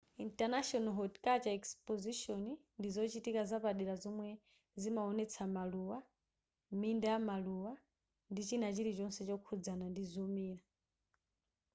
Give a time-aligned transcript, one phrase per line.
[0.25, 4.29] international horticultural expositions ndi zochitika zapadera zomwe
[4.81, 5.97] zimawonetsa maluwa
[6.79, 7.71] minda yamaluwa
[8.31, 10.63] ndi china chilichonse chokhudzana ndi zomera